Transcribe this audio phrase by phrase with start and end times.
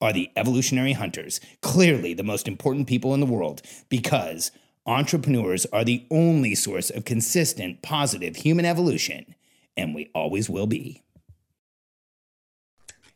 [0.00, 4.50] are the evolutionary hunters, clearly the most important people in the world, because
[4.86, 9.34] entrepreneurs are the only source of consistent, positive human evolution,
[9.76, 11.02] and we always will be.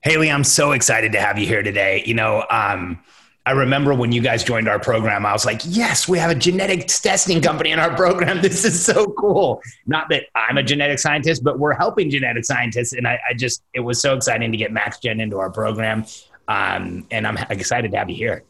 [0.03, 2.03] Haley, I'm so excited to have you here today.
[2.07, 2.99] You know, um,
[3.47, 6.35] I remember when you guys joined our program, I was like, yes, we have a
[6.35, 8.41] genetics testing company in our program.
[8.51, 9.63] This is so cool.
[9.87, 12.93] Not that I'm a genetic scientist, but we're helping genetic scientists.
[12.93, 16.05] And I, I just, it was so exciting to get MaxGen into our program.
[16.51, 18.43] Um, and I'm excited to have you here.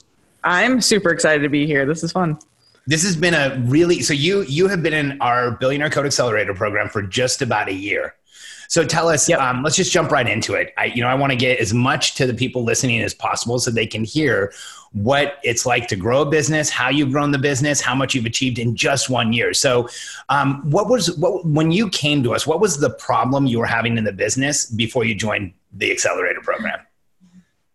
[0.43, 1.85] I'm super excited to be here.
[1.85, 2.39] This is fun.
[2.87, 6.55] This has been a really so you you have been in our Billionaire Code Accelerator
[6.55, 8.15] program for just about a year.
[8.69, 9.41] So tell us, yep.
[9.41, 10.73] um, let's just jump right into it.
[10.79, 13.59] I, you know, I want to get as much to the people listening as possible
[13.59, 14.53] so they can hear
[14.93, 18.27] what it's like to grow a business, how you've grown the business, how much you've
[18.27, 19.53] achieved in just one year.
[19.53, 19.89] So,
[20.29, 22.47] um, what was what when you came to us?
[22.47, 26.41] What was the problem you were having in the business before you joined the accelerator
[26.41, 26.79] program?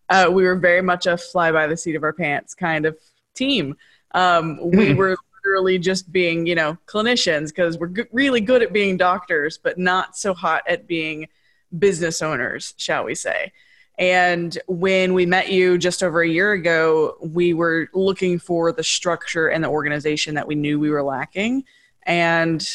[0.10, 2.98] Uh, we were very much a fly by the seat of our pants kind of
[3.34, 3.76] team.
[4.14, 4.98] Um, we hmm.
[4.98, 9.58] were literally just being, you know, clinicians because we're g- really good at being doctors,
[9.58, 11.28] but not so hot at being
[11.78, 13.52] business owners, shall we say.
[13.98, 18.84] And when we met you just over a year ago, we were looking for the
[18.84, 21.64] structure and the organization that we knew we were lacking.
[22.04, 22.68] And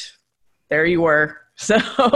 [0.69, 1.37] there you were.
[1.61, 1.79] So,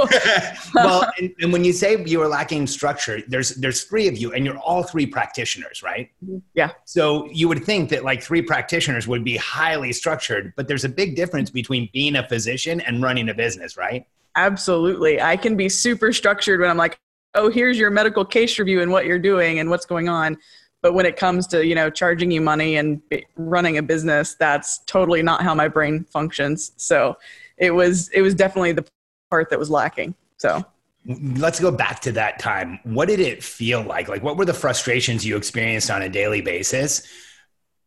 [0.75, 4.33] well, and, and, when you say you are lacking structure, there's there's three of you,
[4.33, 6.11] and you're all three practitioners, right?
[6.55, 6.71] Yeah.
[6.87, 10.89] So you would think that like three practitioners would be highly structured, but there's a
[10.89, 14.07] big difference between being a physician and running a business, right?
[14.35, 15.21] Absolutely.
[15.21, 16.99] I can be super structured when I'm like,
[17.35, 20.39] oh, here's your medical case review and what you're doing and what's going on.
[20.81, 23.03] But when it comes to you know charging you money and
[23.37, 26.73] running a business, that's totally not how my brain functions.
[26.79, 27.19] So
[27.59, 28.87] it was it was definitely the
[29.35, 30.15] part that was lacking.
[30.37, 30.65] So
[31.07, 32.79] let's go back to that time.
[32.85, 34.07] What did it feel like?
[34.09, 37.05] Like, what were the frustrations you experienced on a daily basis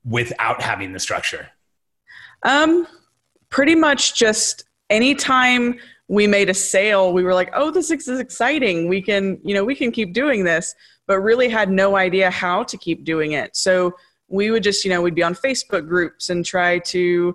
[0.03, 1.47] without having the structure?
[2.43, 2.85] Um,
[3.49, 8.89] pretty much just anytime we made a sale, we were like, oh, this is exciting.
[8.89, 10.75] We can, you know, we can keep doing this,
[11.07, 13.55] but really had no idea how to keep doing it.
[13.55, 13.93] So
[14.27, 17.33] we would just, you know, we'd be on Facebook groups and try to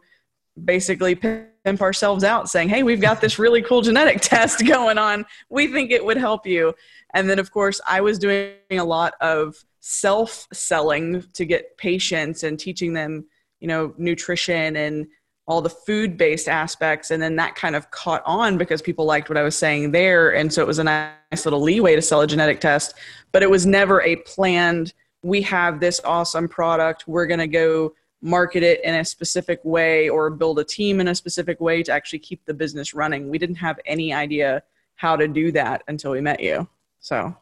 [0.62, 5.24] basically pimp ourselves out saying, hey, we've got this really cool genetic test going on.
[5.48, 6.74] We think it would help you.
[7.14, 12.42] And then, of course, I was doing a lot of self selling to get patients
[12.42, 13.26] and teaching them,
[13.60, 15.06] you know, nutrition and
[15.46, 17.10] all the food based aspects.
[17.10, 20.34] And then that kind of caught on because people liked what I was saying there.
[20.34, 22.94] And so it was a nice little leeway to sell a genetic test,
[23.32, 24.92] but it was never a planned,
[25.22, 27.06] we have this awesome product.
[27.06, 31.08] We're going to go market it in a specific way or build a team in
[31.08, 33.28] a specific way to actually keep the business running.
[33.28, 34.62] We didn't have any idea
[34.94, 36.68] how to do that until we met you.
[37.00, 37.36] So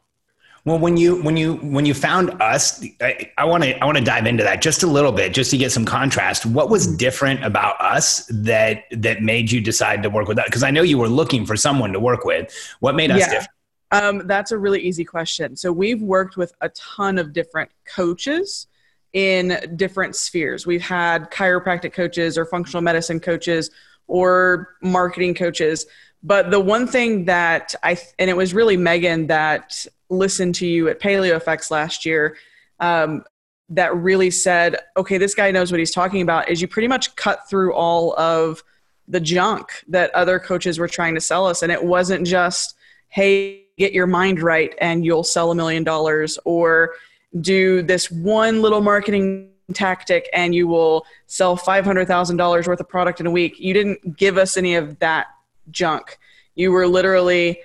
[0.67, 4.05] well, when you when you when you found us, I want to I want to
[4.05, 6.45] dive into that just a little bit, just to get some contrast.
[6.45, 10.45] What was different about us that that made you decide to work with us?
[10.45, 12.55] Because I know you were looking for someone to work with.
[12.81, 13.29] What made us yeah.
[13.29, 13.51] different?
[13.93, 15.57] Um, that's a really easy question.
[15.57, 18.67] So we've worked with a ton of different coaches
[19.13, 20.67] in different spheres.
[20.67, 23.71] We've had chiropractic coaches or functional medicine coaches
[24.07, 25.87] or marketing coaches.
[26.23, 30.89] But the one thing that I, and it was really Megan that listened to you
[30.89, 32.37] at PaleoFX last year,
[32.79, 33.25] um,
[33.71, 37.15] that really said, okay, this guy knows what he's talking about, is you pretty much
[37.17, 38.63] cut through all of
[39.07, 41.63] the junk that other coaches were trying to sell us.
[41.63, 42.75] And it wasn't just,
[43.09, 46.95] hey, get your mind right and you'll sell a million dollars, or
[47.39, 53.27] do this one little marketing tactic and you will sell $500,000 worth of product in
[53.27, 53.59] a week.
[53.59, 55.29] You didn't give us any of that
[55.71, 56.19] junk.
[56.55, 57.61] You were literally,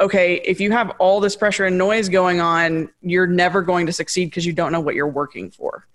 [0.00, 3.92] okay, if you have all this pressure and noise going on, you're never going to
[3.92, 5.86] succeed because you don't know what you're working for.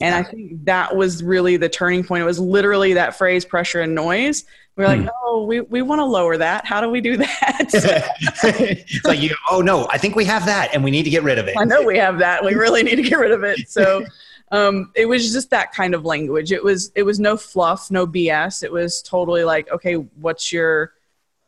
[0.00, 2.22] And I think that was really the turning point.
[2.22, 4.44] It was literally that phrase, pressure and noise.
[4.76, 5.08] We are like, hmm.
[5.22, 6.64] oh, we, we want to lower that.
[6.64, 7.66] How do we do that?
[7.72, 11.22] it's like, you, oh no, I think we have that and we need to get
[11.22, 11.56] rid of it.
[11.58, 12.44] I know we have that.
[12.44, 13.68] We really need to get rid of it.
[13.68, 14.04] So
[14.52, 16.52] um, it was just that kind of language.
[16.52, 18.62] It was, it was no fluff, no BS.
[18.62, 20.92] It was totally like, okay, what's your,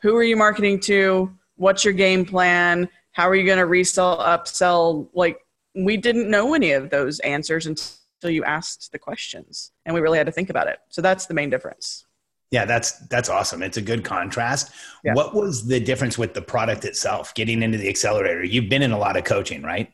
[0.02, 1.34] who are you marketing to?
[1.56, 2.88] What's your game plan?
[3.12, 5.08] How are you going to resell, upsell?
[5.14, 5.38] Like
[5.74, 10.18] we didn't know any of those answers until you asked the questions and we really
[10.18, 12.06] had to think about it so that's the main difference
[12.50, 13.62] yeah that's that's awesome.
[13.62, 14.73] It's a good contrast.
[15.05, 15.14] Yeah.
[15.14, 18.44] what was the difference with the product itself getting into the accelerator?
[18.44, 19.93] You've been in a lot of coaching right?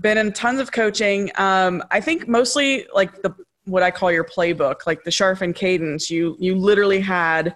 [0.00, 1.30] Been in tons of coaching.
[1.36, 6.10] Um, i think mostly like the what i call your playbook like the Charfen cadence
[6.10, 7.54] you you literally had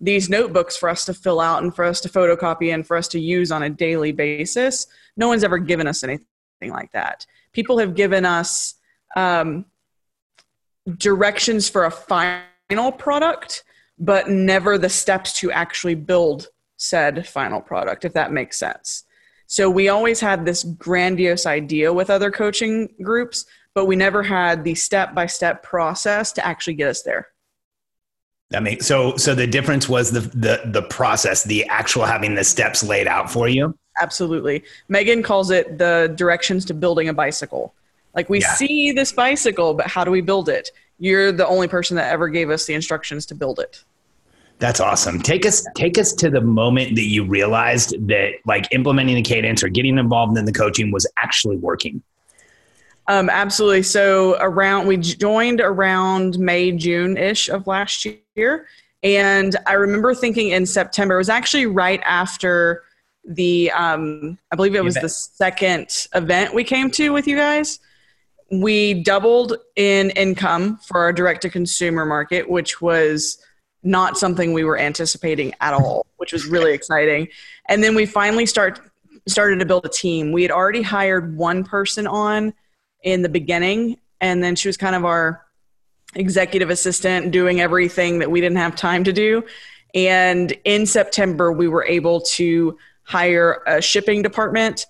[0.00, 3.08] these notebooks for us to fill out and for us to photocopy and for us
[3.08, 4.86] to use on a daily basis.
[5.16, 6.26] No one's ever given us anything
[6.70, 7.26] like that.
[7.52, 8.74] People have given us
[9.16, 9.64] um,
[10.98, 13.64] directions for a final product,
[13.98, 19.04] but never the steps to actually build said final product, if that makes sense.
[19.46, 24.64] So we always had this grandiose idea with other coaching groups, but we never had
[24.64, 27.28] the step by step process to actually get us there.
[28.50, 32.44] That makes so so the difference was the the the process, the actual having the
[32.44, 33.76] steps laid out for you.
[34.00, 34.62] Absolutely.
[34.88, 37.74] Megan calls it the directions to building a bicycle.
[38.14, 38.54] Like we yeah.
[38.54, 40.70] see this bicycle, but how do we build it?
[40.98, 43.84] You're the only person that ever gave us the instructions to build it.
[44.58, 45.20] That's awesome.
[45.20, 49.62] Take us take us to the moment that you realized that like implementing the cadence
[49.62, 52.02] or getting involved in the coaching was actually working.
[53.08, 53.82] Um, absolutely.
[53.82, 58.66] So around we joined around May June ish of last year,
[59.02, 61.16] and I remember thinking in September.
[61.16, 62.84] It was actually right after
[63.26, 67.78] the um, I believe it was the second event we came to with you guys
[68.50, 73.38] we doubled in income for our direct to consumer market, which was
[73.82, 77.28] not something we were anticipating at all, which was really exciting.
[77.68, 78.80] And then we finally start
[79.28, 80.30] started to build a team.
[80.30, 82.54] We had already hired one person on
[83.02, 85.44] in the beginning, and then she was kind of our
[86.14, 89.44] executive assistant doing everything that we didn't have time to do.
[89.94, 94.86] And in September, we were able to hire a shipping department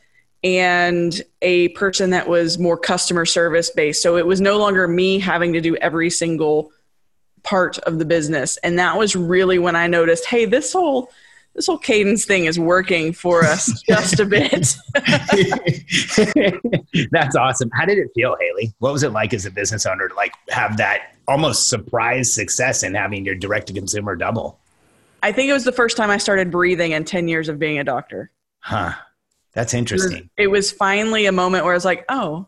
[0.46, 4.00] and a person that was more customer service based.
[4.00, 6.70] So it was no longer me having to do every single
[7.42, 8.56] part of the business.
[8.58, 11.10] And that was really when I noticed, hey, this whole
[11.54, 14.76] this whole cadence thing is working for us just a bit.
[17.10, 17.70] That's awesome.
[17.72, 18.72] How did it feel, Haley?
[18.78, 22.84] What was it like as a business owner to like have that almost surprise success
[22.84, 24.60] in having your direct to consumer double?
[25.24, 27.80] I think it was the first time I started breathing in 10 years of being
[27.80, 28.30] a doctor.
[28.60, 28.92] Huh.
[29.56, 30.28] That's interesting.
[30.36, 32.46] It was, finally a moment where I was like, oh,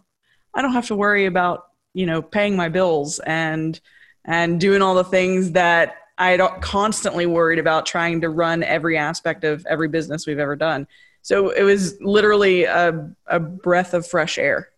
[0.55, 1.65] I don't have to worry about,
[1.95, 3.81] you know, paying my bills and
[4.27, 9.45] and doing all the things that I constantly worried about trying to run every aspect
[9.45, 10.87] of every business we've ever done.
[11.23, 14.69] So it was literally a, a breath of fresh air.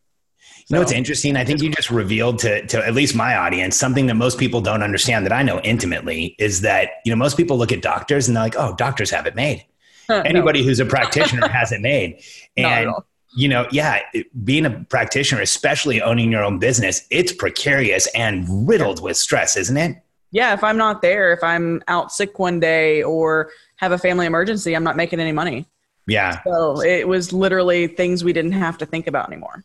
[0.68, 1.36] You know, it's interesting.
[1.36, 4.60] I think you just revealed to, to at least my audience something that most people
[4.60, 8.28] don't understand that I know intimately is that, you know, most people look at doctors
[8.28, 9.66] and they're like, oh, doctors have it made.
[10.24, 10.66] anybody no.
[10.66, 12.22] who's a practitioner has it made.
[12.56, 12.90] And
[13.36, 14.00] you know, yeah,
[14.42, 19.76] being a practitioner, especially owning your own business, it's precarious and riddled with stress, isn't
[19.76, 20.02] it?
[20.32, 24.26] Yeah, if I'm not there, if I'm out sick one day or have a family
[24.26, 25.66] emergency, I'm not making any money.
[26.06, 26.40] Yeah.
[26.44, 29.64] So it was literally things we didn't have to think about anymore.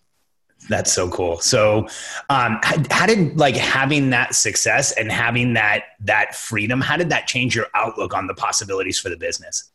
[0.70, 1.40] That's so cool.
[1.40, 1.88] So,
[2.30, 6.82] um, how, how, did like having that success and having that that freedom?
[6.82, 9.72] How did that change your outlook on the possibilities for the business?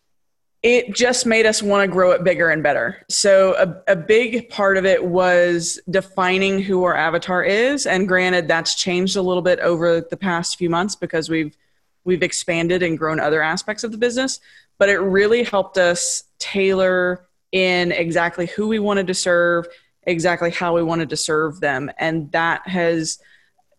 [0.62, 3.02] It just made us want to grow it bigger and better.
[3.08, 7.86] So a, a big part of it was defining who our avatar is.
[7.86, 11.56] And granted, that's changed a little bit over the past few months because we've
[12.04, 14.40] we've expanded and grown other aspects of the business.
[14.78, 19.66] But it really helped us tailor in exactly who we wanted to serve,
[20.02, 21.90] exactly how we wanted to serve them.
[21.98, 23.18] And that has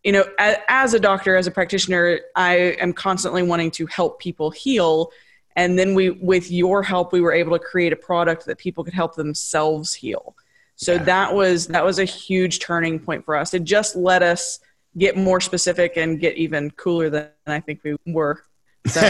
[0.04, 4.20] you know, as, as a doctor, as a practitioner, I am constantly wanting to help
[4.20, 5.12] people heal
[5.56, 8.84] and then we with your help we were able to create a product that people
[8.84, 10.36] could help themselves heal.
[10.76, 11.04] So yeah.
[11.04, 13.54] that was that was a huge turning point for us.
[13.54, 14.60] It just let us
[14.98, 18.44] get more specific and get even cooler than i think we were.
[18.88, 19.00] So.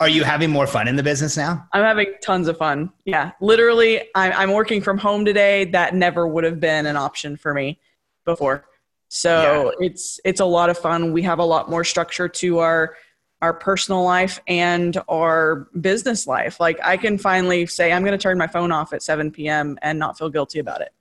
[0.00, 1.66] are you having more fun in the business now?
[1.72, 2.92] I'm having tons of fun.
[3.04, 3.32] Yeah.
[3.40, 5.64] Literally I'm, I'm working from home today.
[5.64, 7.80] That never would have been an option for me
[8.24, 8.66] before.
[9.08, 9.86] So yeah.
[9.86, 11.12] it's it's a lot of fun.
[11.12, 12.94] We have a lot more structure to our
[13.42, 16.60] our personal life and our business life.
[16.60, 19.78] Like I can finally say, I'm going to turn my phone off at 7 p.m.
[19.82, 20.92] and not feel guilty about it.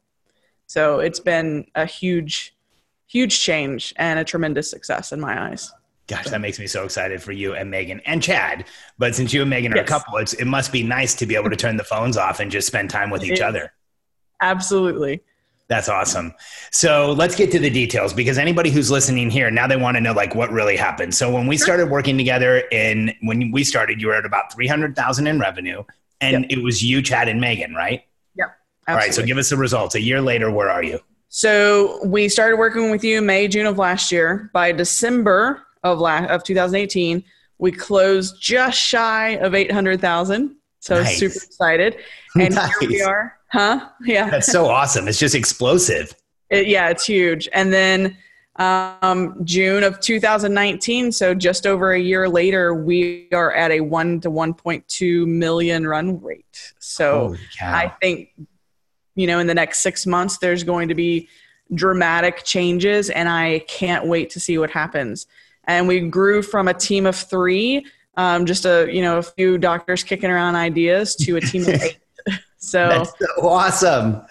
[0.67, 2.55] So it's been a huge,
[3.07, 5.71] huge change and a tremendous success in my eyes.
[6.07, 8.65] Gosh, that makes me so excited for you and Megan and Chad.
[8.97, 9.85] But since you and Megan are yes.
[9.85, 12.41] a couple, it's, it must be nice to be able to turn the phones off
[12.41, 13.71] and just spend time with each other.
[14.41, 15.23] Absolutely.
[15.69, 16.33] That's awesome.
[16.71, 20.01] So let's get to the details because anybody who's listening here now they want to
[20.01, 21.15] know like what really happened.
[21.15, 24.67] So when we started working together, and when we started, you were at about three
[24.67, 25.83] hundred thousand in revenue,
[26.21, 26.59] and yep.
[26.59, 28.03] it was you, Chad, and Megan, right?
[28.35, 28.55] Yep.
[28.87, 28.87] Absolutely.
[28.87, 29.13] All right.
[29.13, 29.95] So give us the results.
[29.95, 30.99] A year later, where are you?
[31.29, 34.51] So we started working with you May, June of last year.
[34.53, 37.23] By December of last of 2018,
[37.57, 40.55] we closed just shy of 800,000.
[40.81, 41.17] So nice.
[41.17, 41.97] super excited.
[42.35, 42.77] And nice.
[42.79, 43.37] here we are.
[43.53, 43.89] Huh?
[44.05, 44.29] Yeah.
[44.29, 45.07] That's so awesome.
[45.07, 46.13] It's just explosive.
[46.49, 47.47] It, yeah, it's huge.
[47.53, 48.17] And then
[48.57, 54.21] um, June of 2019, so just over a year later, we are at a 1
[54.21, 56.73] to 1.2 million run rate.
[56.79, 58.29] So I think,
[59.15, 61.29] you know, in the next six months, there's going to be
[61.73, 65.27] dramatic changes, and I can't wait to see what happens
[65.65, 67.85] and we grew from a team of three,
[68.17, 71.69] um, just a you know a few doctors kicking around ideas, to a team of
[71.81, 71.97] eight.
[72.63, 74.21] So that's so awesome.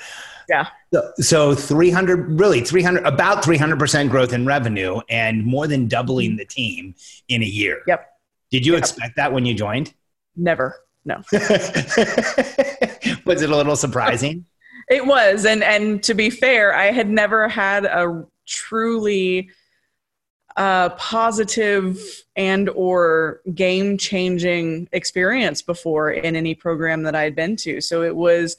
[0.48, 0.68] Yeah.
[0.92, 6.38] So, so 300, really 300, about 300% growth in revenue and more than doubling mm-hmm.
[6.38, 6.94] the team
[7.28, 7.82] in a year.
[7.86, 8.08] Yep.
[8.50, 8.80] Did you yep.
[8.80, 9.92] expect that when you joined?
[10.34, 10.80] Never.
[11.04, 11.16] No.
[13.26, 14.46] was it a little surprising?
[14.88, 15.44] it was.
[15.44, 19.50] And, and to be fair, I had never had a truly
[20.56, 22.00] a positive
[22.36, 27.80] and or game changing experience before in any program that i had been to.
[27.80, 28.56] So it was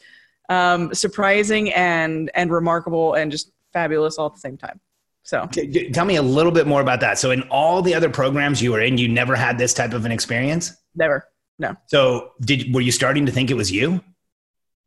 [0.49, 4.79] um, surprising and and remarkable and just fabulous all at the same time.
[5.23, 5.47] So.
[5.93, 7.17] Tell me a little bit more about that.
[7.17, 10.05] So in all the other programs you were in you never had this type of
[10.05, 10.73] an experience?
[10.95, 11.27] Never.
[11.59, 11.75] No.
[11.87, 14.03] So did were you starting to think it was you?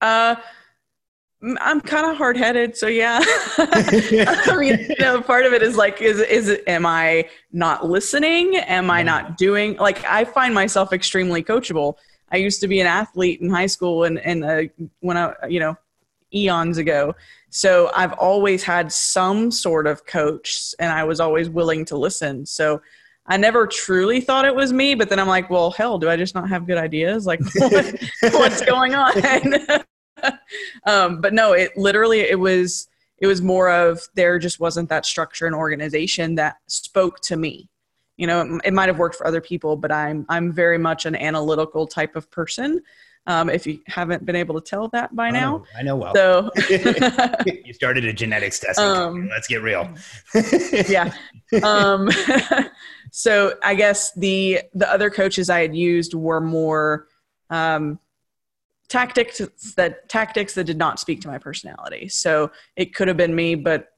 [0.01, 0.37] Uh
[1.43, 3.21] I'm kind of hard headed, so yeah.
[3.59, 8.57] I mean, you know, part of it is like, is is am I not listening?
[8.57, 9.77] Am I not doing?
[9.77, 11.97] Like, I find myself extremely coachable.
[12.33, 14.63] I used to be an athlete in high school, and and uh,
[15.01, 15.77] when I, you know,
[16.35, 17.15] eons ago.
[17.51, 22.47] So I've always had some sort of coach, and I was always willing to listen.
[22.47, 22.81] So
[23.27, 26.17] I never truly thought it was me, but then I'm like, well, hell, do I
[26.17, 27.27] just not have good ideas?
[27.27, 29.13] Like, what, what's going on?
[30.87, 35.07] um, but no, it literally it was it was more of there just wasn't that
[35.07, 37.69] structure and organization that spoke to me.
[38.17, 41.07] You know, it, it might have worked for other people, but I'm I'm very much
[41.07, 42.83] an analytical type of person.
[43.29, 45.97] Um, if you haven't been able to tell that by now, I know, I know
[45.97, 46.15] well.
[46.15, 46.51] So
[47.65, 48.79] you started a genetics test.
[48.79, 49.93] Um, Let's get real.
[50.89, 51.13] yeah.
[51.63, 52.09] Um,
[53.11, 57.09] so I guess the the other coaches I had used were more
[57.51, 57.99] um,
[58.89, 59.41] tactics
[59.77, 62.09] that tactics that did not speak to my personality.
[62.09, 63.89] So it could have been me, but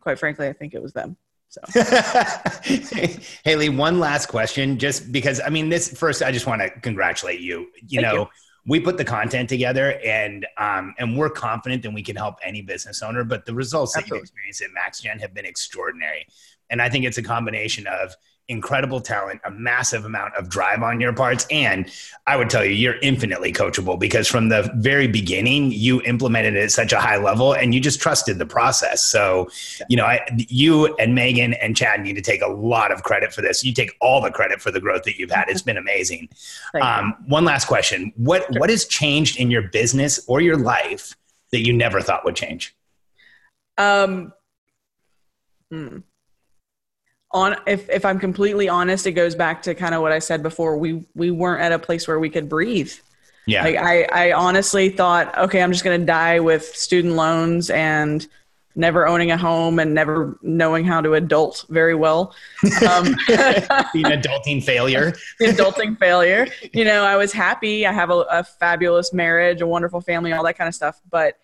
[0.00, 1.16] quite frankly, I think it was them.
[1.48, 1.60] So,
[3.44, 7.40] Haley, one last question, just because I mean, this first, I just want to congratulate
[7.40, 7.70] you.
[7.88, 8.26] You Thank know, you.
[8.66, 12.62] we put the content together, and um, and we're confident that we can help any
[12.62, 13.24] business owner.
[13.24, 14.10] But the results Absolutely.
[14.10, 16.24] that you've experienced at MaxGen have been extraordinary,
[16.70, 18.14] and I think it's a combination of
[18.50, 21.46] incredible talent, a massive amount of drive on your parts.
[21.50, 21.90] And
[22.26, 26.64] I would tell you, you're infinitely coachable because from the very beginning, you implemented it
[26.64, 29.04] at such a high level and you just trusted the process.
[29.04, 29.48] So,
[29.88, 33.32] you know, I, you and Megan and Chad need to take a lot of credit
[33.32, 33.64] for this.
[33.64, 35.48] You take all the credit for the growth that you've had.
[35.48, 36.28] It's been amazing.
[36.80, 38.12] Um, one last question.
[38.16, 38.60] What, sure.
[38.60, 41.14] what has changed in your business or your life
[41.52, 42.74] that you never thought would change?
[43.76, 44.32] Um,
[45.70, 45.98] hmm
[47.32, 50.42] on if if I'm completely honest, it goes back to kind of what I said
[50.42, 50.76] before.
[50.76, 52.92] We we weren't at a place where we could breathe.
[53.46, 53.64] Yeah.
[53.64, 58.26] Like I I honestly thought, okay, I'm just going to die with student loans and
[58.76, 62.34] never owning a home and never knowing how to adult very well.
[62.88, 63.04] Um,
[63.92, 65.12] Being adulting failure.
[65.38, 66.46] The adulting failure.
[66.72, 67.86] You know, I was happy.
[67.86, 71.00] I have a, a fabulous marriage, a wonderful family, all that kind of stuff.
[71.10, 71.36] But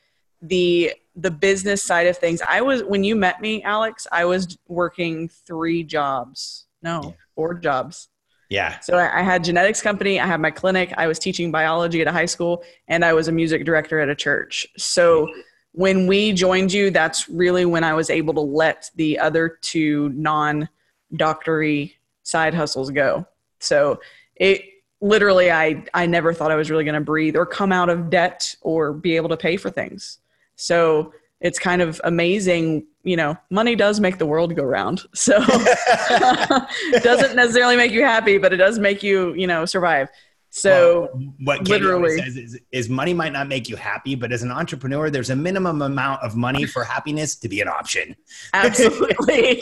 [0.43, 2.43] the the business side of things.
[2.47, 6.67] I was when you met me alex i was working three jobs.
[6.83, 7.11] No yeah.
[7.35, 8.09] four jobs.
[8.49, 8.79] Yeah.
[8.79, 12.07] So I, I, had genetics company i had my clinic i was teaching biology at
[12.07, 14.67] a high school and i was a music director at a church.
[14.77, 15.29] So
[15.73, 20.11] when we joined you that's really when i was able to let the other two
[20.11, 20.69] non
[21.15, 23.27] doctory side hustles go.
[23.61, 24.01] So
[24.35, 24.63] it
[25.01, 28.09] literally i i never thought i was really going to breathe or come out of
[28.09, 30.19] debt or be able to pay for things
[30.57, 35.03] so it's kind of amazing, you know, money does make the world go round.
[35.15, 40.09] So it doesn't necessarily make you happy, but it does make you, you know, survive.
[40.51, 44.33] So well, what Katie literally says is, is money might not make you happy, but
[44.33, 48.17] as an entrepreneur, there's a minimum amount of money for happiness to be an option.
[48.55, 49.61] Absolutely.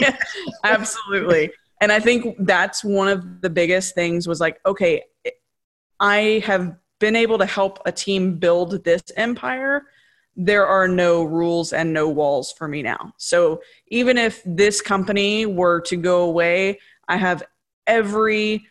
[0.63, 1.51] Absolutely.
[1.81, 5.03] And I think that's one of the biggest things was like, okay,
[5.99, 9.87] I have been able to help a team build this empire.
[10.37, 13.13] There are no rules and no walls for me now.
[13.17, 17.43] So even if this company were to go away, I have
[17.87, 18.67] every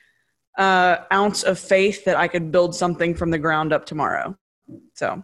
[0.58, 4.38] uh, ounce of faith that I could build something from the ground up tomorrow.
[4.94, 5.24] So,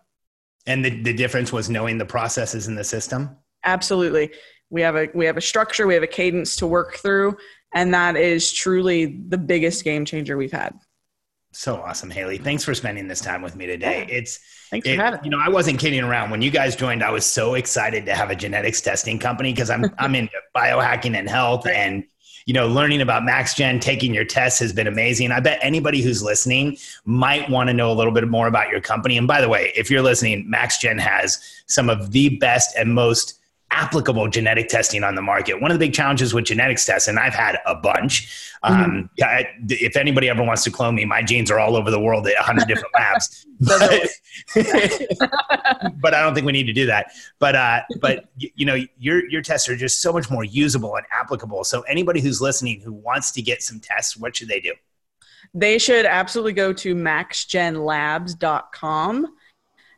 [0.65, 3.36] and the, the difference was knowing the processes in the system.
[3.63, 4.31] Absolutely,
[4.69, 7.38] we have a we have a structure, we have a cadence to work through,
[7.74, 10.74] and that is truly the biggest game changer we've had.
[11.51, 12.38] So awesome, Haley.
[12.38, 14.06] Thanks for spending this time with me today.
[14.10, 14.39] It's
[14.70, 15.24] thanks it, for having.
[15.24, 17.03] You know, I wasn't kidding around when you guys joined.
[17.03, 21.18] I was so excited to have a genetics testing company because I'm I'm into biohacking
[21.18, 22.03] and health and
[22.46, 25.32] you know, learning about MaxGen, taking your tests has been amazing.
[25.32, 28.82] I bet anybody who's listening might want to know a little bit more about your
[28.82, 29.20] company.
[29.20, 33.38] And by the way, if you're listening, MaxGen has some of the best and most
[33.71, 35.61] applicable genetic testing on the market.
[35.61, 38.55] One of the big challenges with genetics tests, and I've had a bunch.
[38.63, 38.81] Mm-hmm.
[38.81, 39.09] Um,
[39.69, 42.35] if anybody ever wants to clone me, my genes are all over the world at
[42.35, 43.45] 100 different labs.
[43.59, 44.09] but,
[46.01, 47.11] but, I don't think we need to do that.
[47.39, 51.05] But uh, but you know, your your tests are just so much more usable and
[51.11, 51.63] applicable.
[51.63, 54.73] So anybody who's listening who wants to get some tests, what should they do?
[55.53, 59.35] They should absolutely go to maxgenlabs.com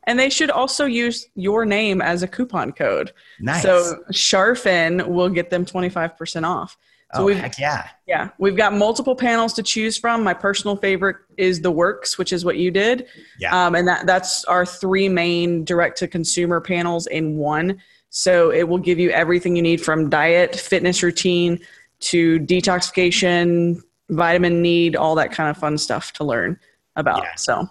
[0.08, 3.12] and they should also use your name as a coupon code.
[3.40, 3.62] Nice.
[3.62, 6.78] So Charfen will get them 25% off.
[7.14, 7.90] So oh, we've, heck yeah.
[8.08, 8.30] Yeah.
[8.38, 10.24] We've got multiple panels to choose from.
[10.24, 13.08] My personal favorite is the works, which is what you did.
[13.38, 13.66] Yeah.
[13.66, 17.82] Um, and that, that's our three main direct to consumer panels in one.
[18.10, 21.60] So it will give you everything you need from diet, fitness routine
[22.02, 26.58] to detoxification, vitamin need, all that kind of fun stuff to learn
[26.96, 27.24] about.
[27.24, 27.36] Yeah.
[27.36, 27.70] So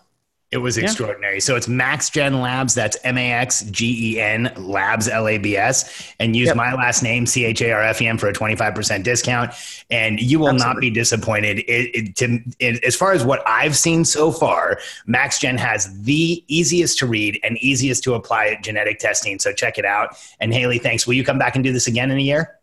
[0.53, 1.35] it was extraordinary.
[1.35, 1.41] Yeah.
[1.41, 2.75] So it's MaxGen Labs.
[2.75, 6.57] That's M A X G E N Labs L A B S, and use yep.
[6.57, 9.05] my last name C H A R F E M for a twenty five percent
[9.05, 9.53] discount,
[9.91, 10.75] and you will Absolutely.
[10.75, 11.59] not be disappointed.
[11.61, 16.45] It, it, to, it, as far as what I've seen so far, MaxGen has the
[16.49, 19.39] easiest to read and easiest to apply genetic testing.
[19.39, 20.17] So check it out.
[20.41, 21.07] And Haley, thanks.
[21.07, 22.59] Will you come back and do this again in a year?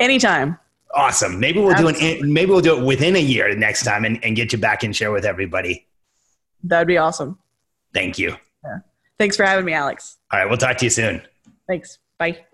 [0.00, 0.58] Anytime.
[0.92, 1.38] Awesome.
[1.38, 2.00] Maybe we'll Absolutely.
[2.00, 2.28] do it.
[2.28, 4.96] Maybe we'll do it within a year next time and, and get you back and
[4.96, 5.86] share with everybody.
[6.64, 7.38] That'd be awesome.
[7.92, 8.36] Thank you.
[8.64, 8.78] Yeah.
[9.18, 10.18] Thanks for having me, Alex.
[10.32, 10.48] All right.
[10.48, 11.22] We'll talk to you soon.
[11.66, 11.98] Thanks.
[12.18, 12.44] Bye.